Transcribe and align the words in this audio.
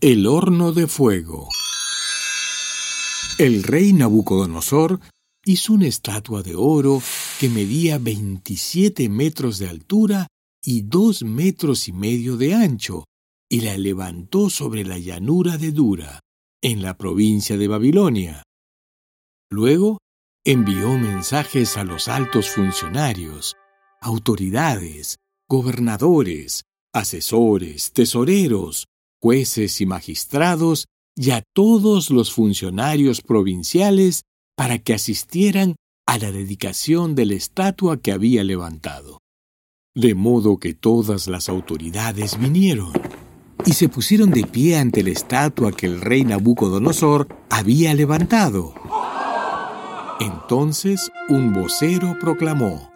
El 0.00 0.28
horno 0.28 0.72
de 0.72 0.86
fuego. 0.86 1.48
El 3.36 3.64
rey 3.64 3.92
Nabucodonosor 3.92 5.00
hizo 5.44 5.72
una 5.72 5.88
estatua 5.88 6.44
de 6.44 6.54
oro 6.54 7.02
que 7.40 7.48
medía 7.48 7.98
27 7.98 9.08
metros 9.08 9.58
de 9.58 9.68
altura 9.68 10.28
y 10.62 10.82
dos 10.82 11.24
metros 11.24 11.88
y 11.88 11.92
medio 11.92 12.36
de 12.36 12.54
ancho, 12.54 13.06
y 13.50 13.62
la 13.62 13.76
levantó 13.76 14.50
sobre 14.50 14.84
la 14.84 14.98
llanura 14.98 15.58
de 15.58 15.72
Dura, 15.72 16.20
en 16.62 16.80
la 16.80 16.96
provincia 16.96 17.56
de 17.56 17.66
Babilonia. 17.66 18.44
Luego 19.50 19.98
envió 20.44 20.96
mensajes 20.96 21.76
a 21.76 21.82
los 21.82 22.06
altos 22.06 22.50
funcionarios, 22.50 23.56
autoridades, 24.00 25.16
gobernadores, 25.48 26.62
asesores, 26.92 27.90
tesoreros, 27.92 28.86
jueces 29.20 29.80
y 29.80 29.86
magistrados 29.86 30.86
y 31.16 31.30
a 31.30 31.42
todos 31.54 32.10
los 32.10 32.32
funcionarios 32.32 33.20
provinciales 33.20 34.22
para 34.56 34.78
que 34.78 34.94
asistieran 34.94 35.76
a 36.06 36.18
la 36.18 36.32
dedicación 36.32 37.14
de 37.14 37.26
la 37.26 37.34
estatua 37.34 38.00
que 38.00 38.12
había 38.12 38.44
levantado. 38.44 39.18
De 39.94 40.14
modo 40.14 40.58
que 40.58 40.74
todas 40.74 41.26
las 41.26 41.48
autoridades 41.48 42.38
vinieron 42.38 42.92
y 43.66 43.72
se 43.72 43.88
pusieron 43.88 44.30
de 44.30 44.44
pie 44.44 44.78
ante 44.78 45.02
la 45.02 45.10
estatua 45.10 45.72
que 45.72 45.86
el 45.86 46.00
rey 46.00 46.24
Nabucodonosor 46.24 47.28
había 47.50 47.92
levantado. 47.94 48.74
Entonces 50.20 51.10
un 51.28 51.52
vocero 51.52 52.16
proclamó, 52.20 52.90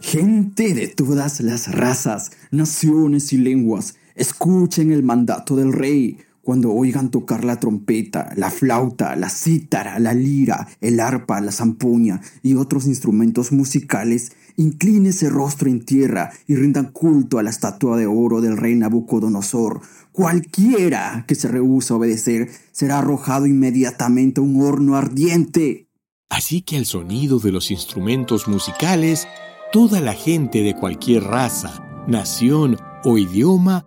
Gente 0.00 0.74
de 0.74 0.88
todas 0.88 1.40
las 1.40 1.72
razas, 1.72 2.32
naciones 2.50 3.32
y 3.32 3.38
lenguas, 3.38 3.96
Escuchen 4.16 4.92
el 4.92 5.02
mandato 5.02 5.56
del 5.56 5.74
rey. 5.74 6.18
Cuando 6.40 6.72
oigan 6.72 7.10
tocar 7.10 7.44
la 7.44 7.60
trompeta, 7.60 8.32
la 8.36 8.50
flauta, 8.50 9.14
la 9.14 9.28
cítara, 9.28 9.98
la 9.98 10.14
lira, 10.14 10.66
el 10.80 11.00
arpa, 11.00 11.40
la 11.40 11.52
zampoña 11.52 12.22
y 12.42 12.54
otros 12.54 12.86
instrumentos 12.86 13.52
musicales, 13.52 14.32
inclínese 14.56 15.28
rostro 15.28 15.68
en 15.68 15.84
tierra 15.84 16.32
y 16.46 16.54
rindan 16.54 16.92
culto 16.92 17.38
a 17.38 17.42
la 17.42 17.50
estatua 17.50 17.98
de 17.98 18.06
oro 18.06 18.40
del 18.40 18.56
rey 18.56 18.74
Nabucodonosor. 18.76 19.82
Cualquiera 20.12 21.24
que 21.28 21.34
se 21.34 21.48
rehúse 21.48 21.92
a 21.92 21.96
obedecer 21.96 22.48
será 22.72 23.00
arrojado 23.00 23.46
inmediatamente 23.46 24.40
a 24.40 24.44
un 24.44 24.62
horno 24.62 24.96
ardiente. 24.96 25.88
Así 26.30 26.62
que 26.62 26.78
al 26.78 26.86
sonido 26.86 27.38
de 27.38 27.52
los 27.52 27.70
instrumentos 27.70 28.48
musicales, 28.48 29.28
toda 29.72 30.00
la 30.00 30.14
gente 30.14 30.62
de 30.62 30.74
cualquier 30.74 31.24
raza, 31.24 31.82
nación 32.06 32.78
o 33.04 33.18
idioma 33.18 33.84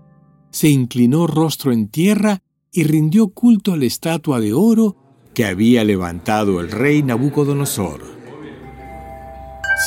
se 0.51 0.69
inclinó 0.69 1.27
rostro 1.27 1.71
en 1.71 1.87
tierra 1.89 2.41
y 2.71 2.83
rindió 2.83 3.29
culto 3.29 3.73
a 3.73 3.77
la 3.77 3.85
estatua 3.85 4.39
de 4.39 4.53
oro 4.53 4.95
que 5.33 5.45
había 5.45 5.83
levantado 5.83 6.59
el 6.59 6.71
rey 6.71 7.03
Nabucodonosor. 7.03 8.03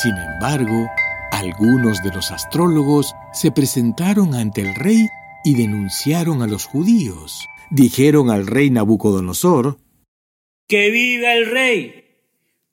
Sin 0.01 0.15
embargo, 0.15 0.87
algunos 1.31 2.01
de 2.03 2.11
los 2.11 2.31
astrólogos 2.31 3.13
se 3.33 3.51
presentaron 3.51 4.33
ante 4.33 4.61
el 4.61 4.73
rey 4.75 5.07
y 5.43 5.55
denunciaron 5.55 6.41
a 6.41 6.47
los 6.47 6.65
judíos. 6.65 7.47
Dijeron 7.69 8.29
al 8.29 8.47
rey 8.47 8.69
Nabucodonosor, 8.69 9.77
¡Que 10.67 10.89
viva 10.89 11.33
el 11.33 11.49
rey! 11.51 12.03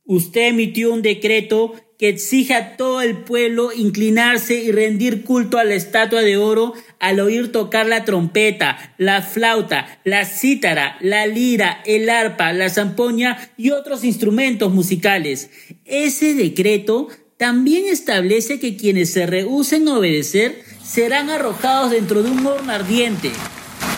Usted 0.04 0.48
emitió 0.48 0.93
un 0.93 1.03
decreto 1.03 1.72
que 2.00 2.09
exige 2.09 2.55
a 2.55 2.78
todo 2.78 3.03
el 3.03 3.19
pueblo 3.19 3.75
inclinarse 3.75 4.55
y 4.55 4.72
rendir 4.72 5.22
culto 5.22 5.59
a 5.59 5.65
la 5.65 5.75
estatua 5.75 6.22
de 6.22 6.38
oro 6.38 6.72
al 6.99 7.21
oír 7.21 7.53
tocar 7.53 7.84
la 7.84 8.06
trompeta, 8.06 8.94
la 8.97 9.21
flauta, 9.21 10.00
la 10.05 10.25
cítara, 10.25 10.97
la 11.03 11.27
lira, 11.27 11.83
el 11.84 12.09
arpa, 12.09 12.55
la 12.55 12.71
zampoña 12.71 13.50
y 13.59 13.72
otros 13.72 14.03
instrumentos 14.03 14.72
musicales. 14.72 15.50
Ese 15.84 16.33
decreto 16.33 17.09
también 17.37 17.84
establece 17.84 18.59
que 18.59 18.78
quienes 18.78 19.12
se 19.12 19.27
rehúsen 19.27 19.87
a 19.87 19.99
obedecer 19.99 20.62
serán 20.82 21.28
arrojados 21.28 21.91
dentro 21.91 22.22
de 22.22 22.31
un 22.31 22.47
horno 22.47 22.72
ardiente. 22.72 23.31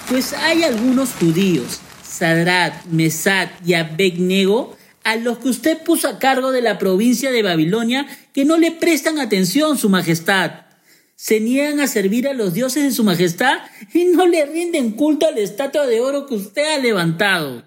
Pues 0.09 0.33
hay 0.33 0.65
algunos 0.65 1.11
judíos, 1.11 1.81
Sadrat, 2.03 2.85
Mesat 2.87 3.51
y 3.65 3.75
Abednego, 3.75 4.77
a 5.05 5.17
los 5.17 5.39
que 5.39 5.49
usted 5.49 5.83
puso 5.83 6.09
a 6.09 6.19
cargo 6.19 6.53
de 6.53 6.63
la 6.63 6.79
provincia 6.79 7.31
de 7.31 7.43
Babilonia 7.43 8.07
que 8.33 8.45
no 8.45 8.57
le 8.59 8.73
prestan 8.73 9.19
atención, 9.19 9.79
Su 9.79 9.89
Majestad. 9.89 10.67
Se 11.15 11.41
niegan 11.41 11.81
a 11.81 11.87
servir 11.87 12.27
a 12.27 12.35
los 12.35 12.55
dioses 12.55 12.83
de 12.83 12.91
Su 12.93 13.05
Majestad 13.05 13.59
y 13.95 14.07
no 14.07 14.27
le 14.27 14.45
rinden 14.47 14.93
culto 14.93 15.27
a 15.27 15.31
la 15.31 15.41
estatua 15.41 15.87
de 15.87 16.01
oro 16.01 16.27
que 16.27 16.35
usted 16.35 16.75
ha 16.75 16.79
levantado. 16.79 17.65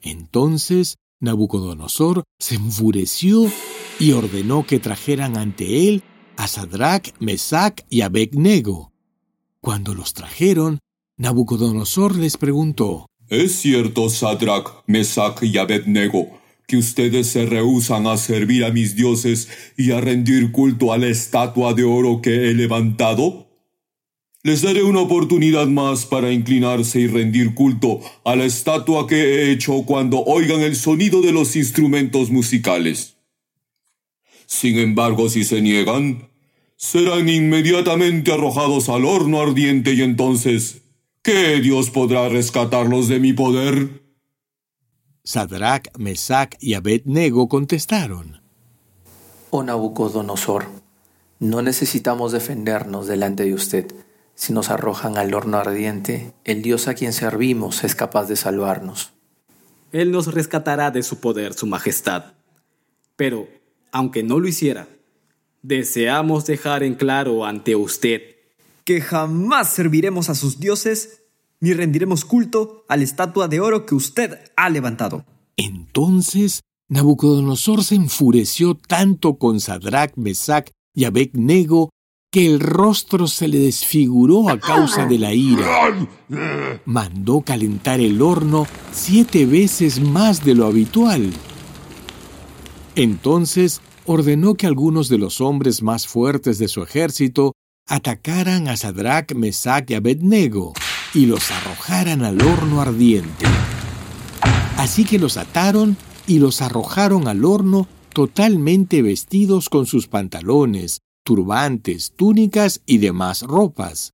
Entonces 0.00 0.96
Nabucodonosor 1.20 2.22
se 2.38 2.54
enfureció 2.54 3.50
y 3.98 4.12
ordenó 4.12 4.64
que 4.66 4.78
trajeran 4.78 5.36
ante 5.36 5.88
él 5.88 6.02
a 6.36 6.46
Sadrach, 6.46 7.12
Mesach 7.18 7.80
y 7.90 8.02
Abednego. 8.02 8.92
Cuando 9.60 9.94
los 9.94 10.14
trajeron, 10.14 10.78
Nabucodonosor 11.16 12.16
les 12.16 12.36
preguntó: 12.36 13.06
¿Es 13.28 13.56
cierto, 13.56 14.08
Sadrach, 14.08 14.84
Mesach 14.86 15.42
y 15.42 15.58
Abednego, 15.58 16.40
que 16.68 16.76
ustedes 16.76 17.28
se 17.28 17.46
rehusan 17.46 18.06
a 18.06 18.18
servir 18.18 18.62
a 18.62 18.70
mis 18.70 18.94
dioses 18.94 19.48
y 19.76 19.90
a 19.92 20.02
rendir 20.02 20.52
culto 20.52 20.92
a 20.92 20.98
la 20.98 21.08
estatua 21.08 21.72
de 21.72 21.84
oro 21.84 22.20
que 22.20 22.50
he 22.50 22.54
levantado? 22.54 23.48
Les 24.42 24.60
daré 24.60 24.82
una 24.82 25.00
oportunidad 25.00 25.66
más 25.66 26.04
para 26.04 26.30
inclinarse 26.30 27.00
y 27.00 27.06
rendir 27.06 27.54
culto 27.54 28.00
a 28.22 28.36
la 28.36 28.44
estatua 28.44 29.06
que 29.06 29.16
he 29.16 29.50
hecho 29.50 29.82
cuando 29.86 30.22
oigan 30.22 30.60
el 30.60 30.76
sonido 30.76 31.22
de 31.22 31.32
los 31.32 31.56
instrumentos 31.56 32.30
musicales. 32.30 33.16
Sin 34.44 34.78
embargo, 34.78 35.30
si 35.30 35.44
se 35.44 35.62
niegan, 35.62 36.28
serán 36.76 37.30
inmediatamente 37.30 38.30
arrojados 38.30 38.90
al 38.90 39.06
horno 39.06 39.40
ardiente 39.40 39.94
y 39.94 40.02
entonces, 40.02 40.82
¿qué 41.22 41.60
Dios 41.62 41.88
podrá 41.88 42.28
rescatarlos 42.28 43.08
de 43.08 43.20
mi 43.20 43.32
poder? 43.32 44.07
Sadrach, 45.28 45.88
Mesach 45.98 46.54
y 46.58 46.72
Abednego 46.72 47.50
contestaron: 47.50 48.40
Oh 49.50 49.62
Nabucodonosor, 49.62 50.64
no 51.38 51.60
necesitamos 51.60 52.32
defendernos 52.32 53.06
delante 53.06 53.44
de 53.44 53.52
usted. 53.52 53.94
Si 54.34 54.54
nos 54.54 54.70
arrojan 54.70 55.18
al 55.18 55.34
horno 55.34 55.58
ardiente, 55.58 56.32
el 56.44 56.62
Dios 56.62 56.88
a 56.88 56.94
quien 56.94 57.12
servimos 57.12 57.84
es 57.84 57.94
capaz 57.94 58.24
de 58.24 58.36
salvarnos. 58.36 59.12
Él 59.92 60.12
nos 60.12 60.32
rescatará 60.32 60.90
de 60.90 61.02
su 61.02 61.20
poder, 61.20 61.52
su 61.52 61.66
majestad. 61.66 62.32
Pero, 63.14 63.48
aunque 63.92 64.22
no 64.22 64.40
lo 64.40 64.48
hiciera, 64.48 64.88
deseamos 65.60 66.46
dejar 66.46 66.82
en 66.82 66.94
claro 66.94 67.44
ante 67.44 67.76
usted 67.76 68.22
que 68.84 69.02
jamás 69.02 69.68
serviremos 69.68 70.30
a 70.30 70.34
sus 70.34 70.58
dioses 70.58 71.20
ni 71.60 71.72
rendiremos 71.72 72.24
culto 72.24 72.84
a 72.88 72.96
la 72.96 73.04
estatua 73.04 73.48
de 73.48 73.60
oro 73.60 73.86
que 73.86 73.94
usted 73.94 74.38
ha 74.56 74.68
levantado. 74.70 75.24
Entonces 75.56 76.62
Nabucodonosor 76.88 77.84
se 77.84 77.96
enfureció 77.96 78.74
tanto 78.74 79.36
con 79.36 79.60
Sadrach, 79.60 80.16
Mesach 80.16 80.70
y 80.94 81.04
Abednego 81.04 81.90
que 82.30 82.46
el 82.46 82.60
rostro 82.60 83.26
se 83.26 83.48
le 83.48 83.58
desfiguró 83.58 84.48
a 84.48 84.58
causa 84.58 85.06
de 85.06 85.18
la 85.18 85.34
ira. 85.34 86.08
Mandó 86.84 87.42
calentar 87.42 88.00
el 88.00 88.20
horno 88.22 88.66
siete 88.92 89.46
veces 89.46 90.00
más 90.00 90.44
de 90.44 90.54
lo 90.54 90.66
habitual. 90.66 91.30
Entonces 92.94 93.80
ordenó 94.06 94.54
que 94.54 94.66
algunos 94.66 95.08
de 95.08 95.18
los 95.18 95.40
hombres 95.40 95.82
más 95.82 96.06
fuertes 96.06 96.58
de 96.58 96.68
su 96.68 96.82
ejército 96.82 97.52
atacaran 97.86 98.68
a 98.68 98.76
Sadrach, 98.76 99.34
Mesach 99.34 99.90
y 99.90 99.94
Abednego 99.94 100.72
y 101.14 101.26
los 101.26 101.50
arrojaran 101.50 102.24
al 102.24 102.40
horno 102.42 102.80
ardiente. 102.80 103.46
Así 104.76 105.04
que 105.04 105.18
los 105.18 105.36
ataron 105.36 105.96
y 106.26 106.38
los 106.38 106.60
arrojaron 106.62 107.26
al 107.28 107.44
horno 107.44 107.88
totalmente 108.12 109.02
vestidos 109.02 109.68
con 109.68 109.86
sus 109.86 110.06
pantalones, 110.08 111.00
turbantes, 111.24 112.12
túnicas 112.16 112.82
y 112.86 112.98
demás 112.98 113.42
ropas, 113.42 114.12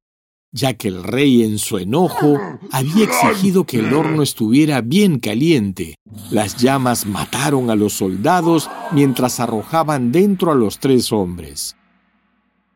ya 0.52 0.74
que 0.74 0.88
el 0.88 1.02
rey 1.02 1.42
en 1.42 1.58
su 1.58 1.78
enojo 1.78 2.38
había 2.70 3.04
exigido 3.04 3.64
que 3.64 3.80
el 3.80 3.92
horno 3.92 4.22
estuviera 4.22 4.80
bien 4.80 5.18
caliente. 5.18 5.96
Las 6.30 6.56
llamas 6.56 7.06
mataron 7.06 7.70
a 7.70 7.74
los 7.74 7.94
soldados 7.94 8.70
mientras 8.92 9.40
arrojaban 9.40 10.12
dentro 10.12 10.52
a 10.52 10.54
los 10.54 10.78
tres 10.78 11.12
hombres. 11.12 11.76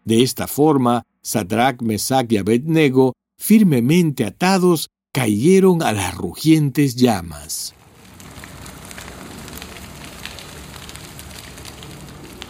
De 0.04 0.22
esta 0.22 0.46
forma, 0.46 1.04
Sadrach, 1.22 1.82
Mesach 1.82 2.32
y 2.32 2.38
Abednego, 2.38 3.12
firmemente 3.38 4.24
atados, 4.24 4.90
cayeron 5.12 5.82
a 5.82 5.92
las 5.92 6.14
rugientes 6.14 6.96
llamas. 6.96 7.74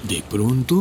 De 0.08 0.22
pronto, 0.28 0.80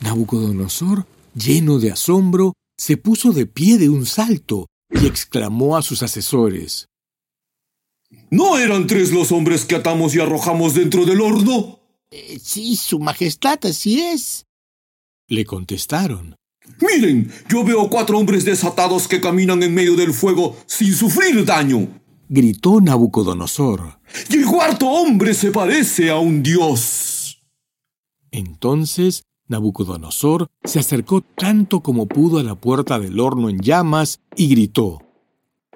Nabucodonosor, 0.00 1.06
lleno 1.34 1.78
de 1.78 1.92
asombro, 1.92 2.54
se 2.76 2.96
puso 2.96 3.32
de 3.32 3.46
pie 3.46 3.78
de 3.78 3.88
un 3.88 4.04
salto 4.04 4.66
y 4.90 5.06
exclamó 5.06 5.76
a 5.76 5.82
sus 5.82 6.02
asesores. 6.02 6.88
¿No 8.30 8.58
eran 8.58 8.86
tres 8.86 9.12
los 9.12 9.32
hombres 9.32 9.64
que 9.64 9.76
atamos 9.76 10.14
y 10.14 10.20
arrojamos 10.20 10.74
dentro 10.74 11.04
del 11.04 11.20
horno? 11.20 11.80
Eh, 12.10 12.38
sí, 12.42 12.76
Su 12.76 12.98
Majestad, 12.98 13.58
así 13.64 14.00
es. 14.00 14.46
Le 15.28 15.44
contestaron. 15.44 16.36
Miren, 16.80 17.30
yo 17.48 17.64
veo 17.64 17.88
cuatro 17.88 18.18
hombres 18.18 18.44
desatados 18.44 19.06
que 19.08 19.20
caminan 19.20 19.62
en 19.62 19.74
medio 19.74 19.96
del 19.96 20.12
fuego 20.12 20.56
sin 20.66 20.92
sufrir 20.94 21.44
daño. 21.44 21.88
Gritó 22.28 22.80
Nabucodonosor. 22.80 23.98
Y 24.28 24.36
el 24.36 24.46
cuarto 24.46 24.88
hombre 24.88 25.34
se 25.34 25.50
parece 25.50 26.10
a 26.10 26.18
un 26.18 26.42
dios. 26.42 27.42
Entonces 28.30 29.24
Nabucodonosor 29.46 30.48
se 30.64 30.78
acercó 30.78 31.20
tanto 31.20 31.80
como 31.80 32.06
pudo 32.06 32.38
a 32.38 32.42
la 32.42 32.54
puerta 32.54 32.98
del 32.98 33.20
horno 33.20 33.50
en 33.50 33.60
llamas 33.60 34.20
y 34.36 34.48
gritó. 34.48 35.00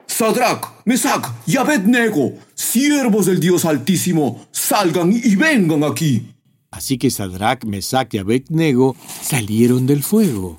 Sadrach, 0.07 0.85
Mesach 0.87 1.27
y 1.47 1.59
Abednego, 1.59 2.33
siervos 2.55 3.27
del 3.27 3.41
Dios 3.41 3.67
Altísimo, 3.67 4.47
salgan 4.51 5.13
y 5.13 5.37
vengan 5.37 5.85
aquí. 5.85 6.35
Así 6.71 6.97
que 6.99 7.11
Sadrach, 7.11 7.65
Mesach 7.65 8.13
y 8.15 8.19
Abednego 8.19 8.97
salieron 9.23 9.87
del 9.87 10.03
fuego. 10.03 10.59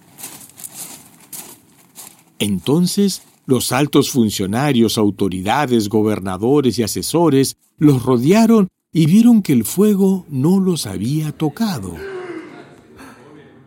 Entonces 2.39 3.21
los 3.45 3.71
altos 3.71 4.11
funcionarios, 4.11 4.97
autoridades, 4.97 5.89
gobernadores 5.89 6.79
y 6.79 6.83
asesores 6.83 7.57
los 7.77 8.03
rodearon 8.03 8.69
y 8.91 9.05
vieron 9.05 9.41
que 9.41 9.53
el 9.53 9.65
fuego 9.65 10.25
no 10.29 10.59
los 10.59 10.87
había 10.87 11.31
tocado. 11.31 11.95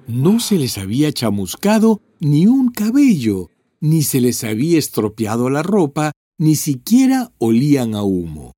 No 0.06 0.40
se 0.40 0.56
les 0.56 0.78
había 0.78 1.12
chamuscado 1.12 2.00
ni 2.18 2.46
un 2.46 2.70
cabello, 2.70 3.50
ni 3.80 4.02
se 4.02 4.20
les 4.20 4.44
había 4.44 4.78
estropeado 4.78 5.50
la 5.50 5.62
ropa, 5.62 6.12
ni 6.38 6.56
siquiera 6.56 7.32
olían 7.38 7.94
a 7.94 8.02
humo. 8.02 8.52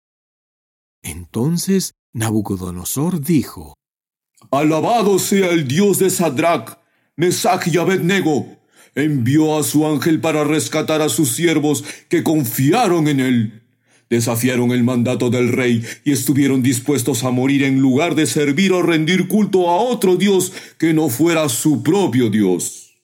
Entonces 1.03 1.95
Nabucodonosor 2.13 3.21
dijo, 3.21 3.75
Alabado 4.51 5.19
sea 5.19 5.51
el 5.51 5.67
Dios 5.67 5.99
de 5.99 6.11
Sadrach, 6.11 6.79
Mesach 7.17 7.67
y 7.67 7.79
Abednego, 7.79 8.47
envió 8.95 9.59
a 9.59 9.63
su 9.63 9.87
ángel 9.87 10.21
para 10.21 10.45
rescatar 10.45 11.03
a 11.03 11.09
sus 11.09 11.31
siervos 11.31 11.85
que 12.09 12.23
confiaron 12.23 13.09
en 13.09 13.21
él. 13.21 13.63
Desafiaron 14.11 14.71
el 14.71 14.85
mandato 14.85 15.31
del 15.31 15.53
rey 15.53 15.83
y 16.05 16.13
estuvieron 16.13 16.63
dispuestos 16.63 17.25
a 17.25 17.31
morir 17.31 17.63
en 17.65 17.81
lugar 17.81 18.15
de 18.15 18.27
servir 18.27 18.73
o 18.73 18.83
rendir 18.83 19.29
culto 19.29 19.71
a 19.71 19.77
otro 19.77 20.17
Dios 20.17 20.53
que 20.79 20.93
no 20.93 21.09
fuera 21.09 21.49
su 21.49 21.83
propio 21.83 22.31
Dios. 22.31 22.95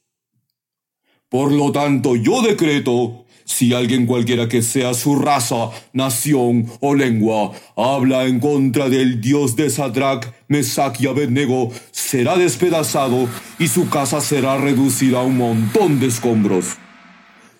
Por 1.29 1.53
lo 1.53 1.73
tanto, 1.73 2.17
yo 2.17 2.43
decreto 2.43 3.25
si 3.51 3.75
alguien 3.75 4.07
cualquiera 4.07 4.49
que 4.49 4.63
sea 4.63 4.95
su 4.95 5.17
raza, 5.17 5.71
nación 5.93 6.71
o 6.81 6.95
lengua 6.95 7.51
habla 7.77 8.25
en 8.27 8.39
contra 8.39 8.89
del 8.89 9.21
Dios 9.21 9.57
de 9.57 9.69
Sadrach, 9.71 10.33
Mesach 10.47 11.01
y 11.01 11.09
Abednego, 11.09 11.73
será 11.91 12.37
despedazado 12.37 13.29
y 13.59 13.67
su 13.67 13.91
casa 13.91 14.21
será 14.21 14.57
reducida 14.57 15.19
a 15.19 15.25
un 15.25 15.37
montón 15.37 15.99
de 15.99 16.07
escombros. 16.07 16.77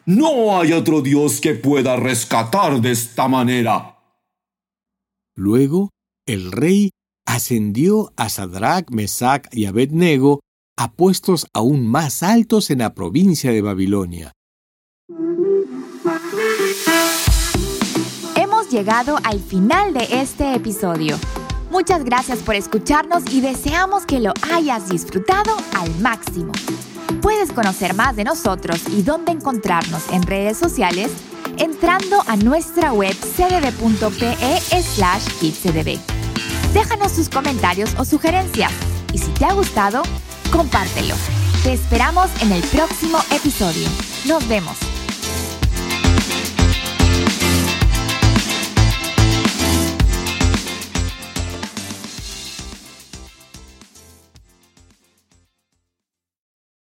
No 0.07 0.57
hay 0.57 0.73
otro 0.73 1.03
Dios 1.03 1.41
que 1.41 1.55
pueda 1.55 1.97
rescatar 1.97 2.81
de 2.81 2.93
esta 2.93 3.27
manera. 3.27 3.99
Luego, 5.35 5.91
el 6.25 6.53
rey 6.53 6.91
ascendió 7.27 8.13
a 8.17 8.29
Sadrach, 8.29 8.91
Mesach 8.91 9.47
y 9.53 9.65
Abednego 9.65 10.39
a 10.77 10.93
puestos 10.93 11.49
aún 11.53 11.85
más 11.85 12.23
altos 12.23 12.71
en 12.71 12.79
la 12.79 12.95
provincia 12.95 13.51
de 13.51 13.61
Babilonia. 13.61 14.33
Llegado 18.81 19.19
al 19.25 19.41
final 19.41 19.93
de 19.93 20.09
este 20.23 20.55
episodio. 20.55 21.19
Muchas 21.71 22.03
gracias 22.03 22.39
por 22.39 22.55
escucharnos 22.55 23.25
y 23.31 23.43
deseamos 23.43 24.07
que 24.07 24.21
lo 24.21 24.33
hayas 24.55 24.89
disfrutado 24.89 25.55
al 25.79 25.95
máximo. 26.01 26.53
Puedes 27.21 27.53
conocer 27.53 27.93
más 27.93 28.17
de 28.17 28.25
nosotros 28.25 28.81
y 28.89 29.03
dónde 29.03 29.33
encontrarnos 29.33 30.09
en 30.13 30.23
redes 30.23 30.57
sociales 30.57 31.11
entrando 31.59 32.23
a 32.27 32.37
nuestra 32.37 32.95
web 32.95 33.15
cdb.pe 33.15 34.37
slash 34.83 35.27
kidscdb. 35.41 35.99
Déjanos 36.73 37.13
sus 37.13 37.29
comentarios 37.29 37.95
o 37.99 38.07
sugerencias 38.07 38.73
y 39.13 39.19
si 39.19 39.31
te 39.33 39.45
ha 39.45 39.53
gustado, 39.53 40.01
compártelo. 40.51 41.17
Te 41.65 41.75
esperamos 41.75 42.31
en 42.41 42.53
el 42.53 42.63
próximo 42.63 43.19
episodio. 43.31 43.87
Nos 44.27 44.49
vemos. 44.49 44.79